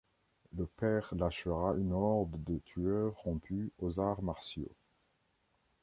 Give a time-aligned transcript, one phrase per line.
[0.57, 4.75] Le père lâchera une horde de tueurs rompus aux arts martiaux.